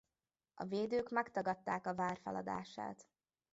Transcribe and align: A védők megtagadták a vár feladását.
A 0.53 0.65
védők 0.65 1.09
megtagadták 1.09 1.87
a 1.87 1.95
vár 1.95 2.17
feladását. 2.23 3.07